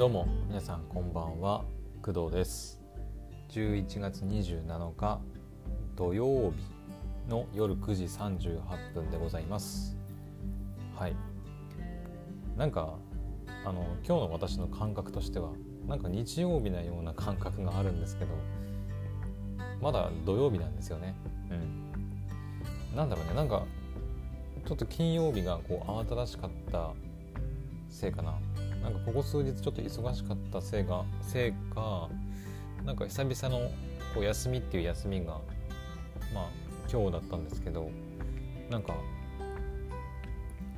[0.00, 1.62] どうも皆さんこんばんは。
[2.00, 2.80] 工藤です。
[3.50, 5.20] 11月27日
[5.94, 9.98] 土曜日の夜9時38分でございます。
[10.96, 11.14] はい。
[12.56, 12.94] なんか
[13.62, 15.50] あの今日の私の感覚としては
[15.86, 18.30] なんか日曜日なような感覚があるんですけど
[19.82, 21.14] まだ土曜日なんですよね。
[21.50, 22.96] うん。
[22.96, 23.34] なんだろうね。
[23.34, 23.66] なんか
[24.66, 26.92] ちょっと金曜日がこう慌ただしかった
[27.90, 28.38] せいかな。
[28.82, 32.08] なんかここ数日ちょっと忙しかったせいがせいか
[32.84, 33.70] なんか久々の
[34.14, 35.38] こう休みっていう休みが
[36.34, 36.48] まあ
[36.90, 37.90] 今日だったんですけど
[38.70, 38.94] なんか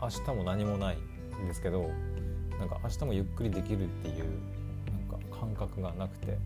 [0.00, 0.98] 明日も何もない
[1.42, 1.90] んですけど
[2.58, 4.24] なんか明日もゆっくりできるっていう
[5.10, 6.38] なんか感覚がなくて、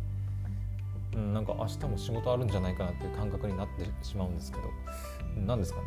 [1.14, 4.64] うん、なんか明日も仕事あるんじゃないかなっていう感覚になってしまうんですけど
[5.46, 5.86] 何ですかね。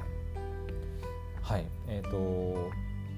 [1.42, 2.70] はいえっ、ー、と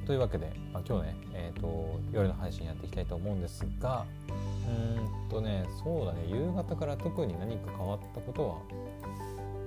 [0.06, 8.58] というわけで、まあ、今日ね、えーと、夜の配信やっていきたいと思うんですがうんとねそうだね夕方から特に何か変わったことは、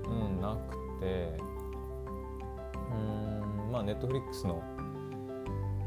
[0.09, 1.37] うん、なくて
[2.91, 4.63] うんまあネットフリックスの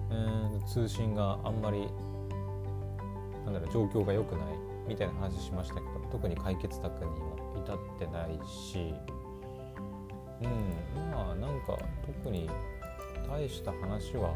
[0.09, 1.87] うん通信があんまり
[3.45, 4.45] なんだろう状況が良くない
[4.87, 8.93] みたいな話しましたけど特に解決策にも至ってないし
[10.41, 11.77] うんまあなんか
[12.23, 12.49] 特に
[13.29, 14.35] 大した話は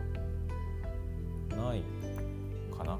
[1.49, 1.83] ない
[2.75, 2.99] かな。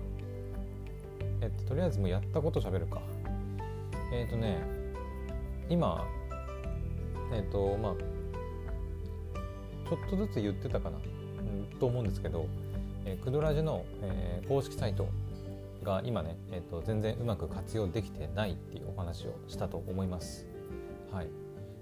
[1.42, 3.02] えっと、とりあえずもうやったこと喋るか。
[4.14, 4.62] えっ、とね、
[5.70, 6.06] 今、
[7.34, 7.94] えっ、と、まあ、
[9.90, 12.48] ちょっとずつ言ってたかな、うん、と思うんですけど、
[13.06, 15.08] えー、クドラジの、えー、公式サイト
[15.84, 20.46] が今ね、えーと、全然うまく活用できてないっていうお話をしたと思います。
[21.12, 21.28] はい、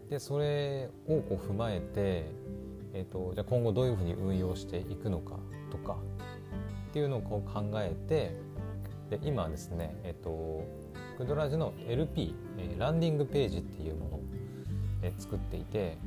[0.10, 2.26] でそれをこう踏まえて、
[2.94, 5.36] えーと、じゃあ今後どういうふうに運用していくのか
[5.72, 5.98] とか
[6.90, 8.36] っていうのをこう考えて
[9.10, 10.64] で今ですね、えーと、
[11.18, 14.22] クドラジの LP、えー、ランディングページっていうものを、
[15.04, 15.98] えー、作っていて、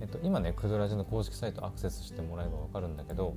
[0.00, 3.34] えーと、今ねクドラジの公式サイトアクセスしてもらえば分かるんだけど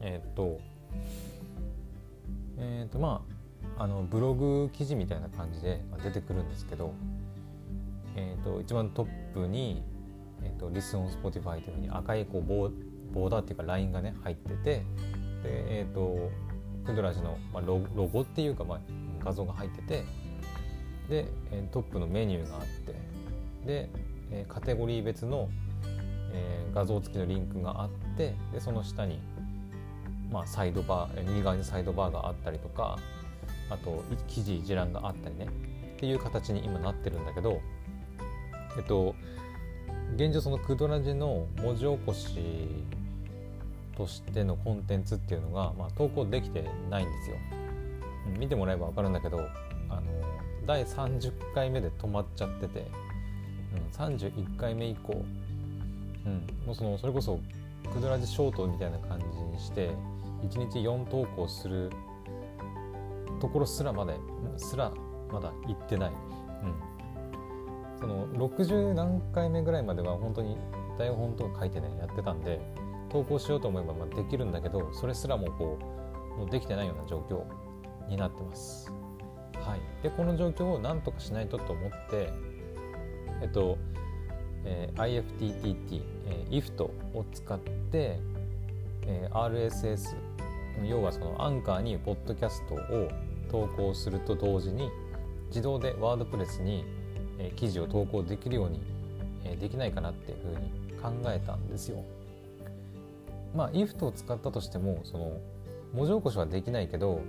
[0.00, 0.60] えっ、ー、と
[2.58, 3.22] えっ、ー、とま
[3.78, 6.92] ああのブログ記事みたいな感じで出てくるんですけど、
[8.16, 9.82] えーと一番トップに
[10.42, 12.72] えーと、 Listen on Spotify というふうに赤いこうボー
[13.12, 14.84] ボーダーっていうかラインがね入っててで
[15.44, 16.30] えっ、ー、と
[16.84, 18.80] クドラジの、まあ、ロロゴっていうか、まあ、
[19.22, 20.04] 画像が入ってて
[21.08, 21.26] で、
[21.72, 22.94] トップのメニューがあって
[23.66, 23.90] で、
[24.48, 25.48] カテゴリー別の、
[26.32, 29.20] えー、画像付きのリンクがあってでその下に、
[30.30, 32.98] まあ、サイドバー右側にサイドバーがあったりとか
[33.70, 35.46] あと記事一覧があったりね
[35.96, 37.60] っていう形に今なってるんだけど
[38.76, 39.14] えっと
[40.16, 42.38] 現状そのクドラジの文字起こし
[43.96, 47.36] としてのコンテンツっていうのが、まあ、投稿できてないんですよ。
[48.38, 49.38] 見てもらえば分かるんだけど
[49.88, 50.02] あの
[50.66, 52.86] 第30回目で止まっちゃってて、
[53.74, 55.24] うん、31回目以降、
[56.26, 57.40] うん、もうそのそれこそ
[57.92, 59.90] クドラジショートみたいな感じにして
[60.42, 61.90] 1日4投稿する
[63.40, 64.14] ところすらまで
[64.58, 64.92] すら
[65.32, 66.12] まだ行ってない。
[68.00, 70.56] その60何回目ぐらいまでは本当に
[70.98, 72.60] 台本とか書いてねやってたんで
[73.10, 75.78] 投稿しようと思えばまできるんだけどそれすらもこ
[76.36, 77.44] うもうできてないような状況
[78.08, 78.90] になってます。
[79.54, 82.32] はい、でこの状況をなんとかしないとと思って
[83.42, 83.76] えっと、
[84.64, 88.18] えー、IFTTT、えー、IFT を使って、
[89.02, 90.16] えー、RSS
[90.84, 93.10] 要はそのアンカーにポッドキャストを
[93.50, 94.90] 投稿すると同時に
[95.48, 96.84] 自動でワードプレスに
[97.40, 98.80] え記事を投稿できるように、
[99.44, 102.04] えできないかなっていうふうに考えたんですよ。
[103.54, 105.40] まあ IFT を使ったとしてもその
[105.92, 107.20] 文字起こしはできないけど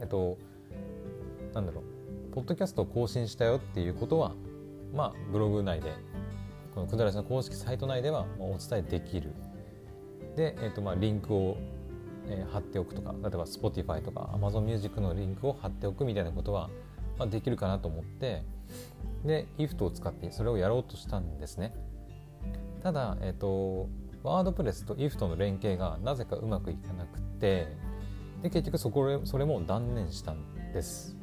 [0.00, 0.36] えっと
[1.54, 4.32] なんだろうポッドキャストを更新したよっていうことは
[4.94, 5.92] まあブログ内で
[6.74, 9.32] このくだらしの公式サイト内ではお伝えできる。
[10.36, 11.56] で、えっとまあ、リンクを、
[12.26, 16.68] えー、貼っておくとか例えば Spotify とか Amazon Music のリンクを貼っておくみたいなことは、
[17.16, 18.42] まあ、できるかなと思って
[19.24, 21.74] で IFT を使ってそれをやろうとしたんですね。
[22.82, 23.88] ただ、えっ、ー、と
[24.22, 27.68] ワードプレスと IFT の連携がなぜかうまくいかなくて
[28.42, 31.16] で結局そこそれも断念したんです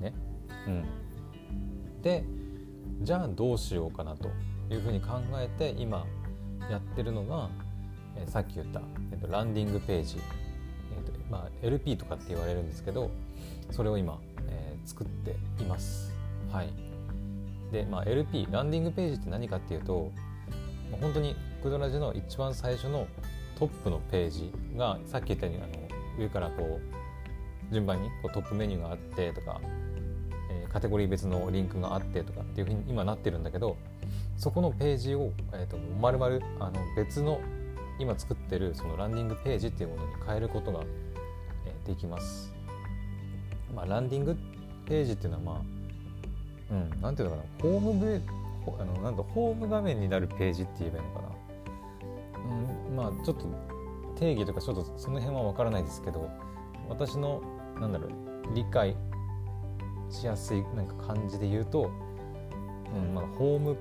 [0.00, 0.14] ね。
[0.66, 0.84] うん。
[2.02, 2.24] で
[3.02, 4.28] じゃあどうしようかなと
[4.70, 6.06] いうふうに考えて今
[6.70, 7.48] やってるのが、
[8.16, 8.80] えー、さっき言った、
[9.12, 10.18] えーと、ランディングページ、
[10.96, 13.10] えーとまあ、LP とかって言われるんですけど
[13.70, 14.18] それを今、
[14.48, 16.07] えー、作っています。
[16.52, 16.88] はい
[17.72, 20.10] で、まあ、LP ランディングページって何かっていうと
[21.00, 23.06] 本当にクドラジの一番最初の
[23.58, 29.60] トップのページがさっき言ったようにあの上からこう順番にこうトップメニューがあってとか、
[30.50, 33.76] えー、カテゴリー別のリンクがあってとかっていうふうに今なってるんだけど
[34.36, 37.40] そこのページを、えーと、まるまるあの別の
[37.98, 40.84] 今作ってるそのランディングページっていうものに変えることが、
[41.66, 42.54] え、できます。
[43.74, 44.36] まあ、ランディング
[44.86, 45.77] ページっていうのはまあ
[46.70, 47.48] うん、なんていうのかな。
[47.62, 48.20] ホームベ
[48.78, 51.28] あのなんだホーム画面になるページって言えばいいのかな、
[52.90, 53.46] うん、まあちょっと
[54.18, 56.28] 定義とかちょっとその辺は分からないですけど
[56.86, 57.40] 私の
[57.80, 58.94] なんだろう理解
[60.10, 61.90] しやすいなんか感じで言うと、
[62.94, 63.14] うん。
[63.14, 63.76] まあ、ホーム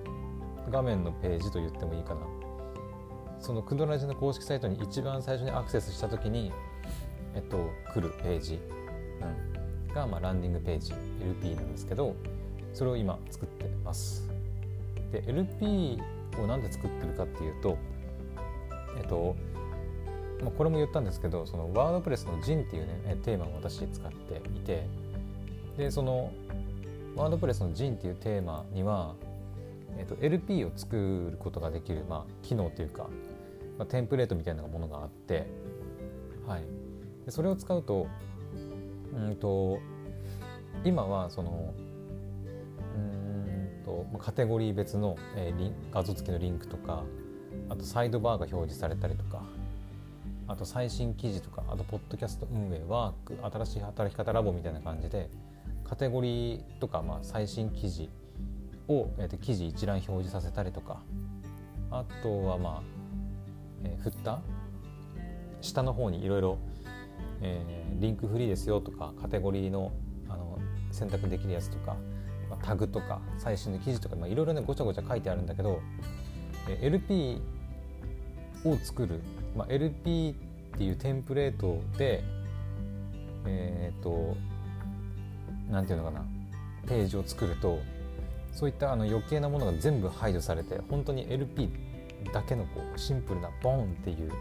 [0.69, 2.22] 画面のページと言ってもいいかな。
[3.39, 6.51] そのクドラジの公式サイトに一番最初にアクセスした時に
[7.36, 8.60] えっと来るページ、
[9.88, 10.94] うん、が、まあ、ランディングページ。
[11.22, 12.16] LP なんですけど
[12.77, 14.29] それを今作ってます。
[15.12, 16.00] で LP
[16.39, 17.75] を何で作ってるかっていうと
[19.00, 19.35] えっと
[20.44, 24.85] まあ、これも言ったんですけどそのワードプレスの「ジン」っていうねテーマを私使っていて
[25.75, 26.31] でその
[27.15, 29.15] ワードプレスの「ジン」っていうテーマには、
[29.97, 33.07] えっと、LP を作ることができる、まあ、機能というか、
[33.79, 35.47] まあ、テンプレートみたいなものがあって、
[36.45, 36.62] はい、
[37.25, 38.06] でそれを使うと
[39.15, 39.79] うんと
[40.83, 41.74] 今はその
[43.88, 47.04] とカテゴリー別の、えー、画像付きのリンクとか
[47.69, 49.44] あとサイドバーが表示されたりとか
[50.48, 55.30] あと最新記事とかあとポッドキャスト運営ワーク新しい働き方ラボみたいな感じで
[55.86, 58.10] カテゴリーとか、まあ、最新記事
[58.89, 61.01] を、えー、と記事一覧表示させたりとか
[61.89, 62.81] あとはまあ、
[63.86, 64.42] えー、振った
[65.62, 66.57] 下の方にいろいろ
[68.00, 69.92] リンクフリーですよとかカテゴリーの
[70.30, 70.57] あの
[70.92, 71.95] 選択できるやつとか、
[72.63, 75.80] タグとか最新の記事とかいろいろねごちゃごちゃ書いてあるんだけど、
[76.81, 77.42] LP
[78.65, 79.21] を作る
[79.56, 80.36] まあ、LP
[80.75, 82.24] っていうテンプレートで
[83.45, 84.38] えっ、ー、と
[85.69, 86.25] 何て言うのかな
[86.88, 87.80] ページを作ると
[88.54, 91.69] そういったあの余計なものが全部排除されて本当に LP
[92.33, 94.31] だけのこうシンプルなボンっていう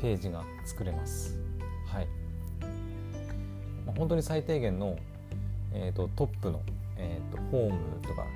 [0.00, 1.38] ページが作れます。
[1.86, 2.08] はい、
[3.86, 4.96] まあ、本当に最低限の、
[5.74, 6.60] えーと、トップの、
[7.02, 8.26] えーと、ホームとか、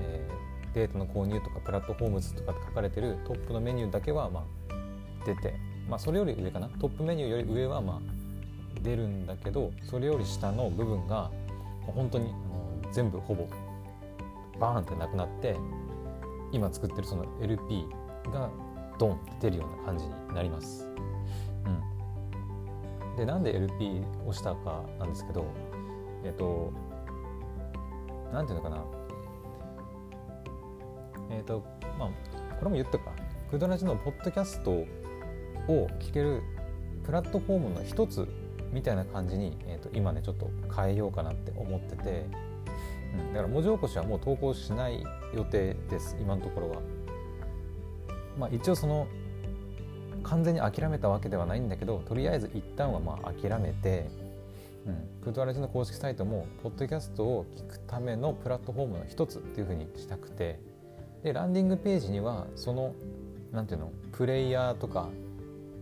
[0.00, 4.40] えー、データの購入とかプラットフォームズとかって書かれてるトップのメニューだけは、ま
[4.70, 5.54] あ、出て、
[5.88, 6.68] まあ、それより上かな？
[6.68, 11.30] トップメニューより上はまあ出るんだけどそれより下の部分が
[11.86, 12.34] 本当に
[12.92, 13.46] 全部ほぼ
[14.58, 15.56] バーンってなくなって
[16.52, 17.86] 今作ってるその LP
[18.32, 18.50] が
[18.98, 20.88] ドンって出るような感じになります。
[21.66, 25.46] うん、でなんで LP をしたかなんですけど
[26.24, 26.72] えっと
[28.34, 28.84] なんていうのかな。
[31.30, 31.64] えっと
[31.98, 32.08] まあ
[32.58, 33.12] これも言ったか。
[33.50, 34.86] クドラジのポッドキャストを
[36.00, 36.42] 聞ける
[37.04, 38.28] プラットフォームの一つ
[38.72, 42.26] みたいな感じに、えーと、今ねちょっと変えようかなって思ってて、
[43.16, 46.16] うん、だから文字起こしはもう投稿しない予定です。
[46.20, 46.80] 今のところは。
[48.36, 49.06] まあ、一応その
[50.24, 54.10] 完全に諦めたわけではないんだけどとりあえず一旦はまあ諦めて、
[54.86, 60.60] うん、クドアレジの公式サイトもポッドキャストを聞くためのプラットフォームの一つっていうふうにしたくて
[61.22, 62.94] でランディングページにはその
[63.50, 65.08] なんていうのプレイヤーとか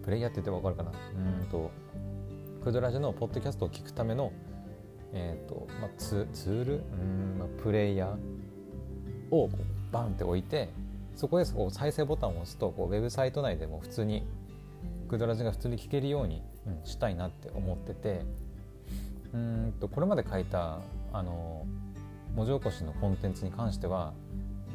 [0.05, 1.41] プレイヤーって言っても分かるかな？
[1.41, 1.71] うんと
[2.63, 4.33] クドラジのポッドキャストを聞くための、
[5.13, 6.75] えーとまあ、ツツール？
[6.75, 9.51] うん、まあ、プレイヤーを
[9.91, 10.69] バンって置いて
[11.17, 14.27] そこでこう再生ボタンを押すとこうウェブサイト内でも普通に
[15.09, 18.25] クドラジが普通に聞けるように、うん、したいなって思ってて
[19.35, 20.81] うんとこれまで書いた
[21.13, 21.67] あの
[22.35, 24.15] 文字起こしのコンテンツに関しては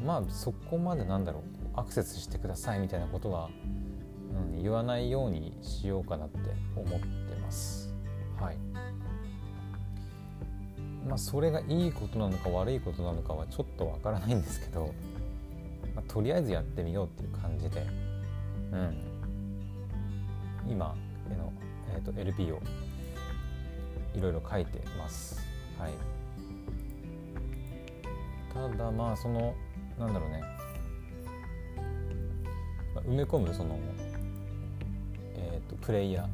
[0.04, 1.42] まあそこまでなんだろう
[1.74, 3.50] アクセスしてくださいみたいなことは
[4.38, 6.38] うん、言わないようにしようかなって
[6.76, 7.94] 思ってます。
[8.40, 8.56] はい
[11.06, 14.94] まあ、それがいいことなのか悪いことなのかはちょっとわからないんですけど、
[15.94, 17.86] まあ、とりあえずやってみようっていう感じで、
[18.72, 18.96] うん、
[20.68, 20.94] 今
[21.30, 21.52] の、
[21.94, 22.60] えーと、LP を
[24.18, 25.40] いろいろ書いてます。
[25.78, 25.92] はい、
[28.52, 29.54] ただまあその
[29.96, 30.42] なんだろうね。
[33.06, 33.78] 埋め込むその
[35.68, 36.26] とプレイヤー。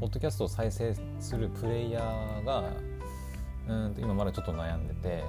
[0.00, 2.72] ポッドキャストを再生するプレイヤーが
[3.68, 5.24] うん今まだちょっと悩んでて、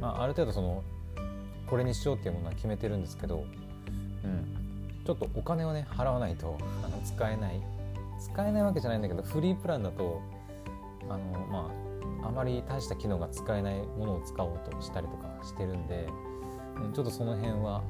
[0.00, 0.82] まあ、ある程度その
[1.66, 3.44] これにしようっていうものは決めてるんですけど、
[4.24, 7.60] うん、ちょっとお金をね払わないとあの使えない。
[8.20, 10.22] 使えないわけじゃないんだけどフリープランだと
[11.08, 11.70] あのま
[12.22, 16.08] ああまり大した機能が使えないものを使おうとしたりとかしてるんで、
[16.94, 17.82] ちょっとその辺は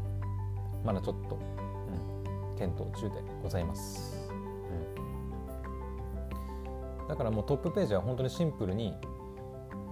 [0.85, 4.25] まだちょっと、うん、検討中でございます。
[7.09, 8.95] だからもうトップページは本当にシンプルに、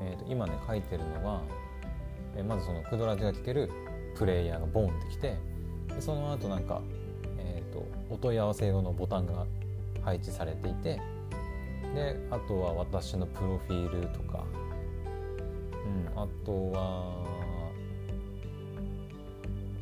[0.01, 1.43] えー、と今ね書いてるのは、
[2.37, 3.71] えー、まずそのクドラジが聞ける
[4.17, 5.37] プレイヤーがボンってきて
[5.89, 6.81] でその後なんか、
[7.39, 9.47] えーと、お問い合わせ用のボタンが
[10.03, 11.01] 配置されていて
[11.95, 14.45] であとは私のプロフィールとか、
[16.15, 17.23] うん、あとは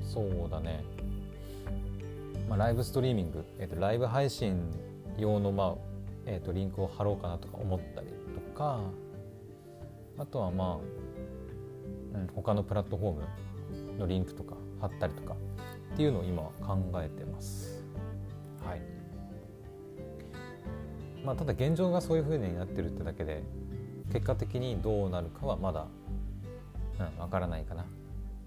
[0.02, 0.84] そうだね、
[2.48, 4.60] まあ、ライブストリーミング、えーと、ライブ配信
[5.18, 5.74] 用の、まあ
[6.26, 8.80] えーとリンクを貼ろうかなとか思ったりとか
[10.18, 10.78] あとはま
[12.14, 13.22] あ、うん、他のプラットフォーム
[13.98, 15.34] のリンクとか貼ったりとか
[15.94, 17.84] っていうのを今考えてます。
[18.64, 18.99] はい。
[21.24, 23.42] まあただ現状がそういうふうになってるってだけで
[24.12, 25.86] 結果的にどうなるかはまだ
[27.20, 27.86] うんからないかな。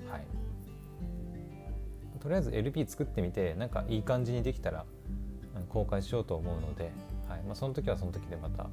[0.10, 0.26] はい。
[2.20, 4.86] とりあえず LP 作ってみてなんかいい感じにできたら
[5.70, 6.92] 公開しようと思うので、
[7.28, 8.70] はいまあ、その時はその時でまた、うん、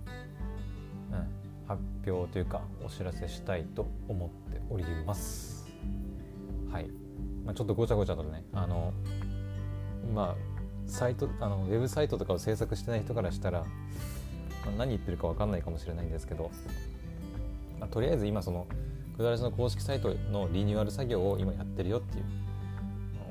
[1.67, 5.69] 発表というかお知らせしたいと思っております。
[6.71, 6.89] はい、
[7.45, 8.93] まあ、ちょっとごちゃごちゃとねあの
[10.15, 10.60] まあ
[10.91, 16.51] サイトあのウェブサイトとかを制作してない人からしたら、まあ、何言ってるか分かんないかもしれないんですけど、
[17.79, 18.67] まあ、とりあえず今その
[19.17, 22.25] くだらしの公式サイトのリニューアル作業を今やってるよっていう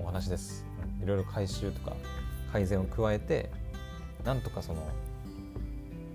[0.02, 0.66] お話です。
[1.04, 1.96] いろいろ改修とか
[2.52, 3.50] 改善を加えて
[4.24, 4.88] なんとかその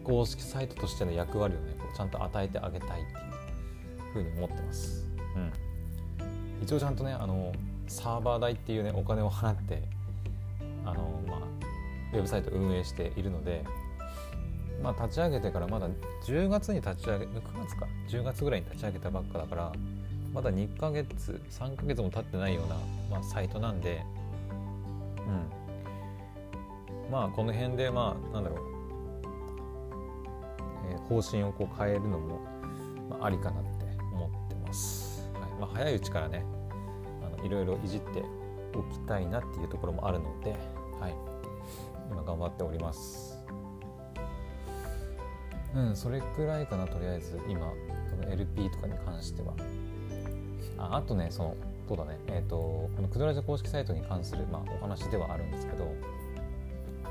[0.04, 3.04] 公式サイトとしての役割をねこうちゃんと与えてあげたいっ
[4.12, 5.06] ていうふうに思ってます。
[5.36, 5.52] うん、
[6.62, 7.52] 一応ちゃんとねあの
[7.88, 9.82] サーバー代っていうねお金を払って、
[12.14, 13.64] ウェブサイト運営しているので、
[14.82, 15.88] まあ、立ち上げてからまだ
[16.26, 19.72] 10月に立ち上げ9月か10月ぐらいに立ち上げたばっかだから
[20.32, 22.76] まだ2ヶ月3ヶ月も経ってないような、
[23.10, 24.02] まあ、サイトなんで、
[27.04, 28.58] うん、まあこの辺でまあなんだろう、
[30.92, 32.40] えー、方針をこう変えるのも、
[33.10, 35.30] まあ、ありかなって思ってます。
[35.34, 35.42] はい。
[35.60, 36.44] まあ、早いうちからね
[37.44, 38.24] いろいろいじって
[38.74, 40.56] おきたいなっていうところもあるので、
[40.98, 41.14] はい、
[42.14, 43.38] 今頑張っております。
[45.74, 47.72] うん、それくらいかなとりあえず今
[48.08, 49.52] その LP とかに関しては。
[50.78, 51.56] ああとねその
[51.88, 55.92] そうだねえっ、ー、とこのクドラジ公式サイトに関する、まあ、お話ではあるんですけど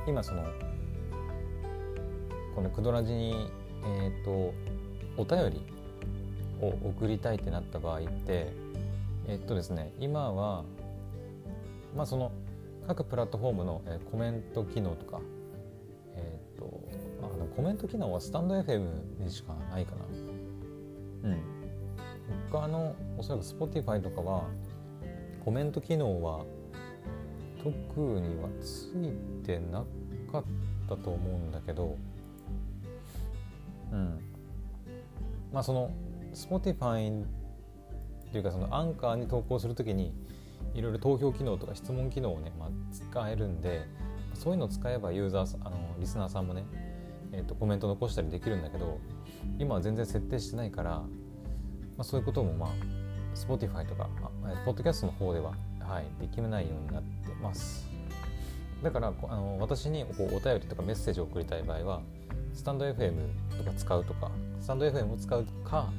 [0.07, 0.43] 今その
[2.55, 3.49] このクドラジに
[3.85, 4.53] えっ、ー、と
[5.17, 5.61] お便り
[6.61, 8.53] を送りたいってなった場合って
[9.27, 10.63] えっとですね今は
[11.95, 12.31] まあその
[12.87, 15.21] 各プラットフォームの、えコメント機能とか
[16.15, 16.81] えっと
[17.21, 18.87] あのコメント機能はスタンド FM
[19.19, 21.29] にしかないかな。
[21.29, 21.41] うん。
[22.51, 24.45] 他のおそらく Spotify とかは
[25.43, 26.45] コメント機能は
[27.63, 29.83] 特にはついてな
[30.31, 30.43] かっ
[30.89, 31.97] たと思うんだけど
[33.91, 34.19] うん。
[35.51, 35.91] まあその
[36.33, 37.25] Spotify っ
[38.31, 40.11] ていうかそのアンカーに投稿するときに
[40.73, 43.85] いろいろ投票機能とか質問機能をね、まあ、使えるんで
[44.33, 46.65] そういうのを使えばユーザーあのリスナーさんもね、
[47.31, 48.99] えーと、コメント残したりできるんだけど
[49.59, 51.05] 今は全然設定してないから、ま
[51.99, 52.69] あ、そういうこともまあ
[53.35, 54.09] Spotify とか
[54.65, 57.89] ポッドキャストの方では、はい、できないようになってます。
[58.83, 62.01] だからあの私にこうお便りとかメッセージを送りたい場合は
[62.53, 63.13] スタンド FM
[63.57, 65.89] とか使うとかスタンド FM を使うか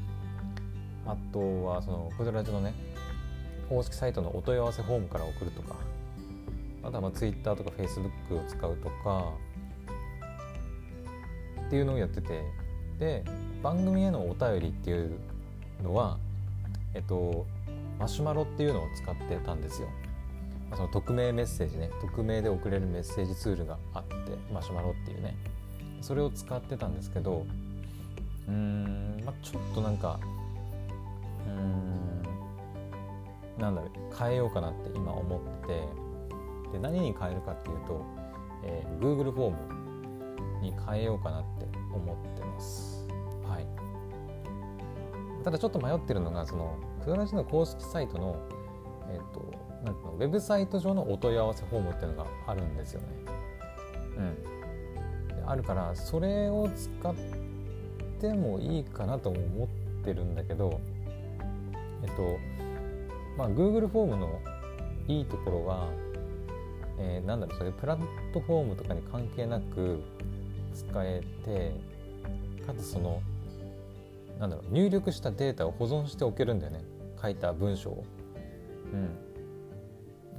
[1.06, 2.74] あとはそのクドラジのね
[3.64, 5.76] 公式サイトのお問い合わせフォームから送るとか
[6.82, 9.32] あとはまあ Twitter とか Facebook を使うとか
[11.66, 12.42] っていうのをやってて
[12.98, 13.24] で
[13.62, 15.18] 番組へのお便りっていう
[15.82, 16.18] のは
[16.94, 17.46] えっと
[17.98, 19.88] マシュマロっていうのを使ってたんですよ。
[20.74, 24.14] その匿名メッセージね匿名で送れるメッセージツールがあって
[24.52, 25.36] マシュマロっていうね
[26.00, 27.46] それを使ってたんですけど
[28.48, 30.18] うーんまあちょっとなんか
[31.46, 32.13] うん
[33.58, 36.04] なんだろう変えようかなって今思ってて
[36.72, 38.04] で何に変えるかっていうと、
[38.64, 43.06] えー、Google フォームに変えようかなって思ってます。
[43.44, 43.66] はい、
[45.44, 48.36] ただちょっと迷ってるのがそのクドラジの公式サイトの、
[49.08, 49.52] えーと、
[49.84, 53.06] なんのウェブサイト上のお問い合わせフォームっていうのがあるんですよね。
[54.16, 57.14] うん、あるからそれを使っ
[58.20, 60.80] てもいいかなと思ってるんだけど
[62.02, 62.38] えっと
[63.36, 64.40] まあ Google フォームの
[65.08, 65.88] いいところは、
[66.98, 68.00] えー、なんだろうそれプラッ
[68.32, 70.02] トフォームとかに関係なく
[70.74, 71.72] 使えて
[72.66, 73.20] かつその
[74.38, 76.84] なんだろう入力したデータを保存しておけるんだよね。
[77.20, 78.04] 書いた文章を。
[78.92, 79.08] うん、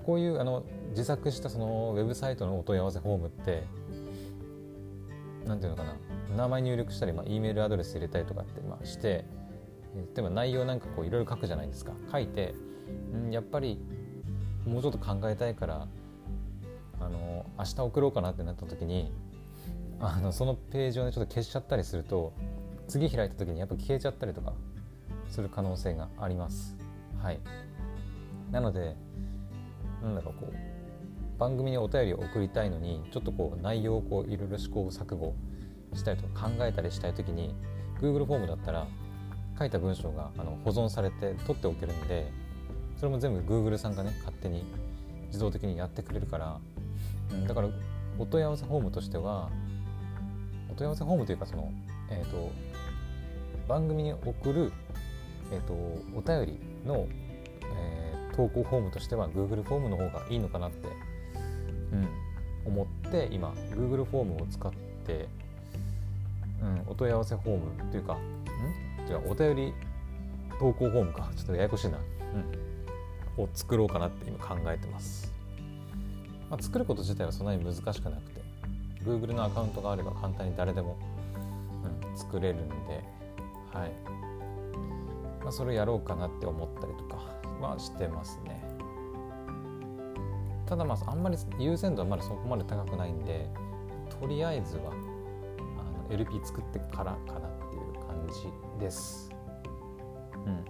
[0.05, 3.63] こういうあの自作したそのウェブサイトのお問い合わせフォームって
[5.45, 5.95] 何ていうのかな。
[6.35, 9.25] 名前入力したり、まあ、E メールアドレス入れたりとかって、まあ、して
[9.95, 11.93] 例えば内容なんかこういろいろ書くじゃないですか。
[12.11, 12.53] 書いて、
[13.13, 13.79] うん、やっぱり
[14.65, 15.87] もうちょっと考えたいから
[16.99, 19.11] あの明日送ろうかなってなった時に
[19.99, 22.33] あのそのページをねちょっと消しちゃったりすると
[22.87, 24.53] 次開いた時にやっぱ消えちゃったりとか
[25.29, 26.75] する可能性があります。
[27.21, 27.39] はい、
[28.51, 28.95] なので
[30.03, 35.35] なんだろうこう番組にお便りを送りたいのにちょっとこう内容をこういろいろ試行錯誤
[35.93, 37.55] したりとか考えたりしたい時に
[37.99, 38.87] Google フォームだったら
[39.57, 42.31] 書いた文章があの保存されて取っておけるんで
[42.97, 44.63] それも全部 Google さんがね勝手に
[45.27, 46.59] 自動的にやってくれるから、
[47.31, 47.67] うん、だから
[48.17, 49.49] お問い合わせフォームとしては
[50.71, 51.71] お問い合わせフォームというかその、
[52.09, 52.51] えーと、
[53.67, 54.71] 番組に送る、
[55.51, 57.07] えーと、お便りの、
[57.75, 60.87] えー、投稿フォームとしては Google フォームの方がいいのかなって、
[61.91, 62.07] うん、
[62.65, 64.71] 思って今 Google フォームを使っ
[65.05, 65.27] て、
[66.61, 68.17] うん、お問い合わせフォームというかん？
[69.07, 69.73] じゃあお便り
[70.57, 71.29] 投稿フォームか。
[71.35, 72.01] ちょっとややこしいな、う
[72.37, 72.64] ん、
[73.37, 75.31] を作ろうかなって今考えてます、
[76.49, 78.41] まあ、作ること自体はそんなに難しくなくて
[79.05, 80.97] Google のアカウントがあれば簡単に誰でも、
[81.83, 83.03] うん、作れるんで、
[83.71, 83.91] はい。
[85.43, 87.17] まあ、それをやろうかなって思ったりとか
[87.61, 88.63] はしてますね。
[90.65, 93.47] ただまああんまり優先度はまだそこまで高くないんで
[94.19, 98.27] とりあえずはあの LP 作ってからかなっていう感
[98.79, 99.29] じです。
[100.45, 100.65] うん、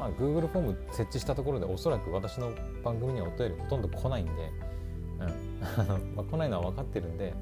[0.00, 2.52] まあ Google フォーム設置したところでおそらく私の
[2.82, 4.32] 番組にはお便りほとんど来ないんで、
[5.20, 5.60] うん。
[6.16, 7.34] まあ、来ないのは分かってるんで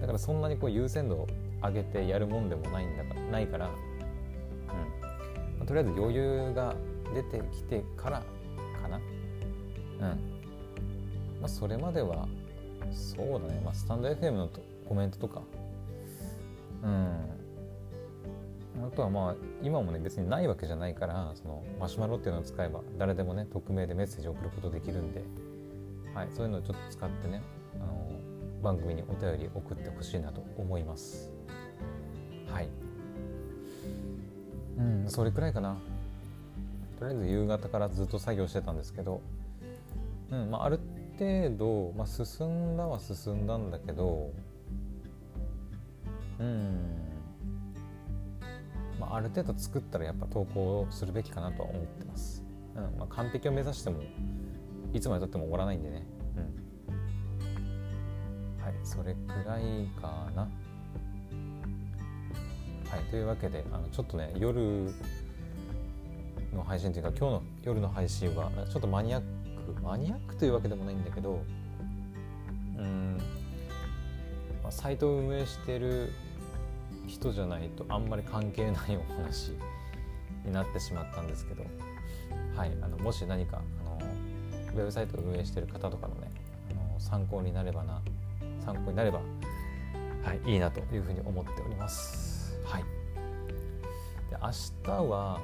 [0.00, 1.28] だからそんなにこう優先度を
[1.62, 3.72] 上げてやるもんでもないんだかないから、うん。
[3.72, 3.76] ま
[5.62, 6.74] あ、とりあえず余裕が
[7.14, 8.18] 出てきてから
[8.82, 8.96] かな。
[8.96, 9.04] うん。
[11.40, 12.26] まあ、それまでは
[12.90, 14.50] そうだね、まあ、スタンド FM の
[14.88, 15.42] コメントとか。
[16.82, 17.34] うん。
[18.84, 25.24] あとはまあ今もね別にないわけじゃないからそのマシュマロっていうのを使えば誰でもね匿名でメッセージを送ることできるんで、
[26.14, 27.42] はい、そういうのをちょっと使ってね
[27.76, 28.10] あの
[28.62, 31.32] 番組にお便り送ってほしいなと思います。
[32.52, 32.68] はい。
[34.78, 35.76] うんそれくらいかな。
[36.98, 39.20] とりあえず夕方からずっと作業してたんですけど、
[40.30, 40.78] うんまあ、ある
[41.18, 44.30] 程度、まあ、進んだは進んだんだけど
[46.40, 47.03] うん
[49.16, 54.02] あ、る程度作ったらやっぱ投稿するべきかなとは思ってます、うんまあ、完璧を目指しても
[54.92, 56.06] いつまでたっても終わらないんでね。
[56.36, 58.62] うん。
[58.62, 60.42] はいそれくらいかな。
[60.42, 60.48] は
[63.00, 64.94] いというわけであのちょっとね夜
[66.54, 71.42] の配信というか今日の夜の配信はちょっとマニアックマニアックというわけでもないんだけど
[72.78, 73.18] うん、
[74.62, 76.12] まあ、サイトを運営してる
[77.06, 79.52] 人じゃないとあんまり関係ないお話
[80.44, 81.64] になってしまったんですけど、
[82.56, 83.98] はい、あのもし何かあの
[84.74, 86.30] ウェブサイトを運営してる方とかのね
[86.70, 88.00] あの参考になればな
[88.64, 89.20] 参考になれば、
[90.22, 92.58] はい、いいなというふうに思っております。
[92.64, 92.82] はい、
[94.30, 94.50] で明
[94.84, 95.40] 日は、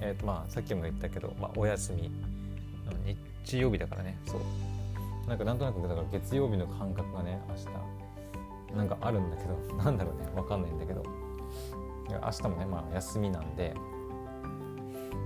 [0.00, 2.10] えーとまあ、さっきも言ったけど、まあ、お休み
[3.44, 4.40] 日曜日だからねそう
[5.28, 8.03] なんかなんとなくだから月曜日の感覚がね明日
[8.76, 11.02] なんかあるんだけど なんだろうね分かんないんだけど。
[12.10, 13.74] 明日もねまあ休みなんで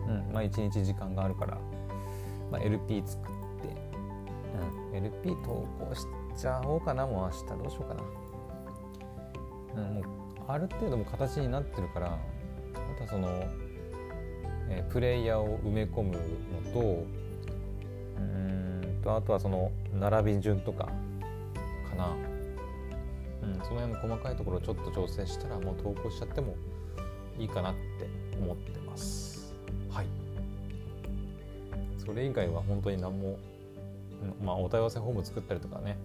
[0.06, 1.58] うんまあ一日時間があるから、
[2.50, 3.26] まあ、LP 作っ
[3.60, 3.76] て、
[4.90, 6.06] うん、LP 投稿し
[6.36, 7.94] ちゃおうかなもう明日どうしようか
[9.76, 10.04] な、うん、もう
[10.46, 12.18] ある程度も形になってるからあ
[12.96, 13.28] とはその、
[14.70, 16.18] えー、プレイヤーを埋め込むの
[16.72, 17.04] と
[18.18, 20.88] うんとあとはその並び順とか
[21.90, 22.16] かな、
[23.78, 26.56] その辺の細かいところをちょっと調整したらもう投稿しちゃっても
[27.38, 29.54] いいかなって思ってます。
[29.88, 30.06] はい。
[32.04, 33.38] それ以外は本当に何も
[34.42, 35.96] まあお問い合わせフォーム作ったりとかね。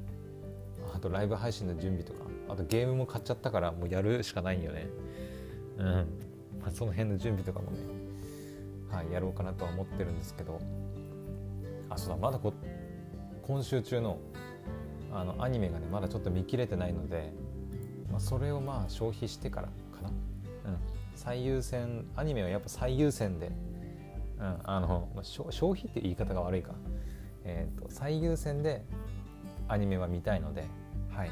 [0.93, 2.19] あとライブ配信の準備とか。
[2.49, 4.87] あとゲームも買っちゃったからもうやるしかないんよね。
[5.79, 5.85] うん、
[6.61, 7.77] まあ、その辺の準備とかもね。
[8.91, 10.59] はいやろうかなとは思ってるんですけど。
[11.89, 12.53] あそうだまだこ
[13.41, 14.19] 今週中の
[15.11, 17.33] あのアニメがねまだちょっと見切れてないので、
[18.13, 20.77] まあ、それをまあ消費してからかな、うん、
[21.15, 23.51] 最優先アニメはやっぱ最優先で、
[24.39, 26.73] うん、あの、まあ、消費って言い方が悪いか、
[27.43, 28.85] えーと最優先で
[29.67, 30.65] アニメは見たいので
[31.15, 31.31] はい、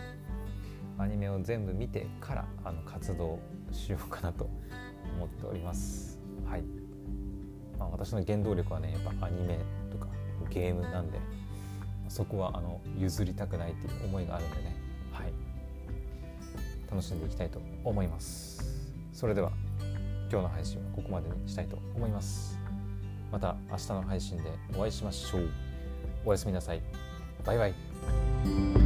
[0.99, 3.39] アニメを全部見てからあの活動
[3.71, 4.47] しようかなと
[5.15, 6.19] 思っております。
[6.45, 6.63] はい。
[7.79, 9.57] まあ、私の原動力はねやっぱアニメ
[9.89, 10.07] とか
[10.51, 11.19] ゲームなんで
[12.09, 14.80] そこはあの譲りたくないっていう思いがあるんでね。
[16.91, 18.91] 楽しんでいきたいと思います。
[19.13, 19.51] それでは
[20.29, 22.59] 今日の配信はここまでにしたいと思います。
[23.31, 25.49] また明日の配信でお会いしましょう。
[26.25, 26.81] おやすみなさい。
[27.45, 28.80] バイバイ。